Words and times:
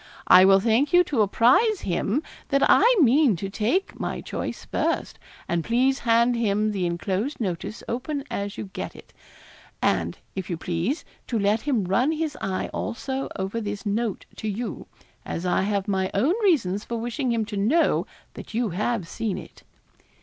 I 0.25 0.45
will 0.45 0.59
thank 0.59 0.93
you 0.93 1.03
to 1.03 1.21
apprise 1.21 1.81
him 1.81 2.23
that 2.49 2.63
I 2.67 2.83
mean 3.01 3.35
to 3.35 3.51
take 3.51 3.99
my 3.99 4.19
choice 4.19 4.65
first; 4.65 5.19
and 5.47 5.63
please 5.63 5.99
hand 5.99 6.35
him 6.35 6.71
the 6.71 6.87
enclosed 6.87 7.39
notice 7.39 7.83
open 7.87 8.23
as 8.31 8.57
you 8.57 8.71
get 8.73 8.95
it; 8.95 9.13
and, 9.79 10.17
if 10.35 10.49
you 10.49 10.57
please, 10.57 11.05
to 11.27 11.37
let 11.37 11.61
him 11.61 11.83
run 11.85 12.11
his 12.13 12.35
eye 12.41 12.71
also 12.73 13.29
over 13.35 13.61
this 13.61 13.85
note 13.85 14.25
to 14.37 14.47
you, 14.47 14.87
as 15.23 15.45
I 15.45 15.61
have 15.61 15.87
my 15.87 16.09
own 16.15 16.33
reasons 16.41 16.83
for 16.83 16.97
wishing 16.97 17.31
him 17.31 17.45
to 17.45 17.55
know 17.57 18.07
that 18.33 18.55
you 18.55 18.69
have 18.69 19.07
seen 19.07 19.37
it. 19.37 19.61